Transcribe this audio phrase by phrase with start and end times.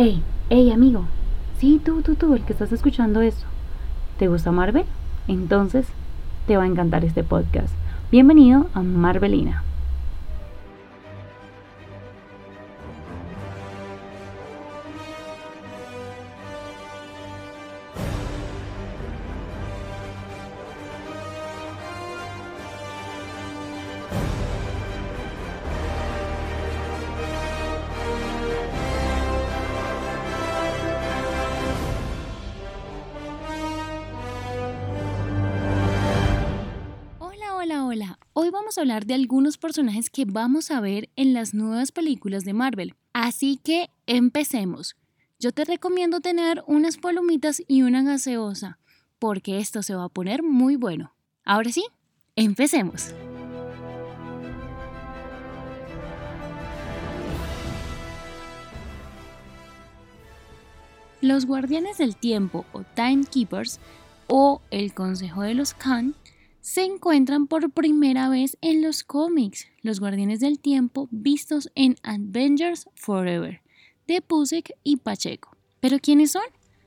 [0.00, 1.06] Hey, hey amigo,
[1.58, 3.44] sí, tú, tú, tú, el que estás escuchando esto.
[4.16, 4.84] ¿Te gusta Marvel?
[5.26, 5.88] Entonces
[6.46, 7.74] te va a encantar este podcast.
[8.12, 9.64] Bienvenido a Marvelina.
[38.48, 42.46] Hoy vamos a hablar de algunos personajes que vamos a ver en las nuevas películas
[42.46, 42.94] de Marvel.
[43.12, 44.96] Así que empecemos.
[45.38, 48.78] Yo te recomiendo tener unas palomitas y una gaseosa,
[49.18, 51.14] porque esto se va a poner muy bueno.
[51.44, 51.84] Ahora sí,
[52.36, 53.10] empecemos.
[61.20, 63.78] Los Guardianes del Tiempo o Timekeepers
[64.26, 66.14] o el Consejo de los Khan
[66.68, 72.90] se encuentran por primera vez en los cómics, los Guardianes del Tiempo vistos en Avengers
[72.94, 73.62] Forever,
[74.06, 75.56] de Pusek y Pacheco.
[75.80, 76.42] ¿Pero quiénes son?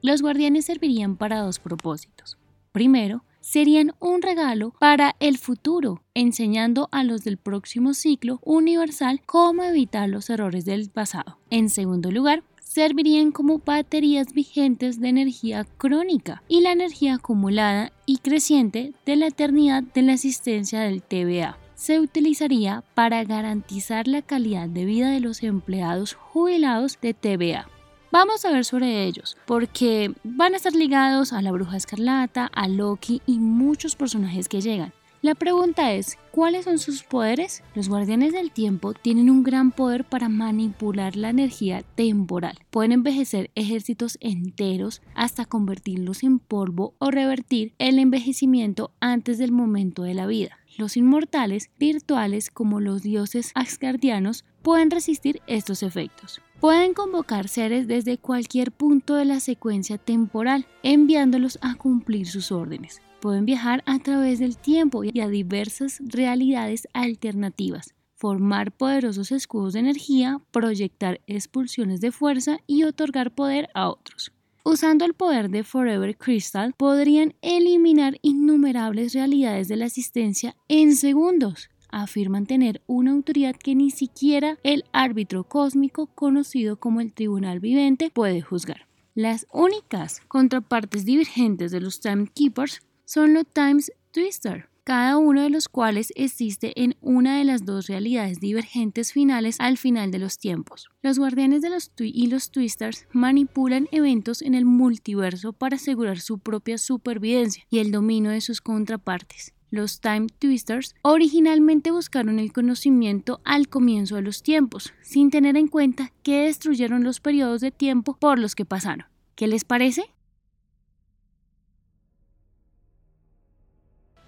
[0.00, 2.38] Los guardianes servirían para dos propósitos.
[2.70, 9.64] Primero, serían un regalo para el futuro, enseñando a los del próximo ciclo universal cómo
[9.64, 11.38] evitar los errores del pasado.
[11.50, 18.18] En segundo lugar, servirían como baterías vigentes de energía crónica y la energía acumulada y
[18.18, 24.68] creciente de la eternidad de la existencia del TVA se utilizaría para garantizar la calidad
[24.68, 27.68] de vida de los empleados jubilados de TVA.
[28.10, 32.66] Vamos a ver sobre ellos, porque van a estar ligados a la Bruja Escarlata, a
[32.66, 34.92] Loki y muchos personajes que llegan.
[35.24, 37.62] La pregunta es, ¿cuáles son sus poderes?
[37.74, 42.58] Los guardianes del tiempo tienen un gran poder para manipular la energía temporal.
[42.68, 50.02] Pueden envejecer ejércitos enteros hasta convertirlos en polvo o revertir el envejecimiento antes del momento
[50.02, 50.58] de la vida.
[50.76, 56.42] Los inmortales virtuales como los dioses asgardianos pueden resistir estos efectos.
[56.60, 63.00] Pueden convocar seres desde cualquier punto de la secuencia temporal, enviándolos a cumplir sus órdenes
[63.24, 69.78] pueden viajar a través del tiempo y a diversas realidades alternativas, formar poderosos escudos de
[69.78, 74.30] energía, proyectar expulsiones de fuerza y otorgar poder a otros.
[74.62, 81.70] Usando el poder de Forever Crystal, podrían eliminar innumerables realidades de la existencia en segundos.
[81.88, 88.10] Afirman tener una autoridad que ni siquiera el árbitro cósmico conocido como el Tribunal Vivente
[88.10, 88.86] puede juzgar.
[89.14, 95.68] Las únicas contrapartes divergentes de los Timekeepers son los Times Twister, cada uno de los
[95.68, 100.90] cuales existe en una de las dos realidades divergentes finales al final de los tiempos.
[101.02, 106.38] Los guardianes de los y los twisters manipulan eventos en el multiverso para asegurar su
[106.38, 109.54] propia supervivencia y el dominio de sus contrapartes.
[109.70, 115.66] Los Time Twisters originalmente buscaron el conocimiento al comienzo de los tiempos, sin tener en
[115.66, 119.06] cuenta que destruyeron los periodos de tiempo por los que pasaron.
[119.34, 120.13] ¿Qué les parece?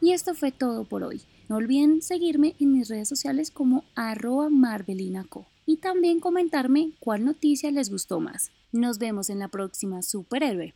[0.06, 1.22] Y esto fue todo por hoy.
[1.48, 7.72] No olviden seguirme en mis redes sociales como arroba marvelinaco y también comentarme cuál noticia
[7.72, 8.52] les gustó más.
[8.70, 10.74] Nos vemos en la próxima Superhéroe.